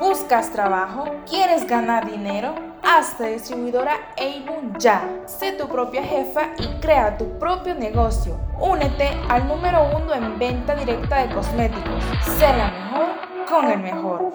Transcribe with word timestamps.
¿Buscas 0.00 0.52
trabajo? 0.52 1.06
¿Quieres 1.28 1.66
ganar 1.66 2.08
dinero? 2.08 2.54
Hazte 2.84 3.32
distribuidora 3.32 3.96
Avon 4.16 4.78
ya. 4.78 5.02
Sé 5.26 5.52
tu 5.52 5.66
propia 5.66 6.04
jefa 6.04 6.50
y 6.56 6.66
crea 6.80 7.18
tu 7.18 7.36
propio 7.38 7.74
negocio. 7.74 8.38
Únete 8.60 9.10
al 9.28 9.48
número 9.48 9.90
uno 9.96 10.14
en 10.14 10.38
venta 10.38 10.76
directa 10.76 11.16
de 11.26 11.34
cosméticos. 11.34 12.04
Sé 12.38 12.46
la 12.46 12.70
mejor 12.70 13.06
con 13.50 13.70
el 13.70 13.80
mejor. 13.80 14.32